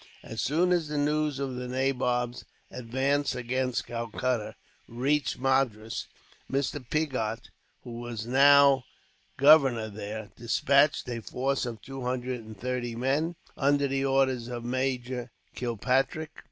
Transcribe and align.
As 0.23 0.41
soon 0.41 0.71
as 0.71 0.87
the 0.87 0.97
news 0.97 1.37
of 1.37 1.57
the 1.57 1.67
nabob's 1.67 2.43
advance 2.71 3.35
against 3.35 3.85
Calcutta 3.85 4.55
reached 4.87 5.37
Madras, 5.37 6.07
Mr. 6.51 6.83
Pigot, 6.89 7.51
who 7.83 7.99
was 7.99 8.25
now 8.25 8.83
governor 9.37 9.89
there, 9.89 10.31
despatched 10.35 11.07
a 11.07 11.21
force 11.21 11.67
of 11.67 11.83
two 11.83 12.01
hundred 12.01 12.43
and 12.43 12.59
thirty 12.59 12.95
men, 12.95 13.35
under 13.55 13.87
the 13.87 14.03
orders 14.03 14.47
of 14.47 14.65
Major 14.65 15.29
Kilpatrick. 15.53 16.31